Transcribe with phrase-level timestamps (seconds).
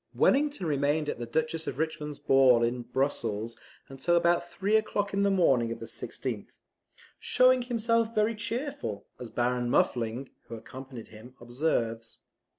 [0.15, 3.55] Wellington remained at the Duchess of Richmond's ball at Brussels
[3.99, 6.57] till about three o'clock in the morning of the 16th,
[7.19, 12.17] "showing himself very cheerful" as Baron Muffling, who accompanied him, observes.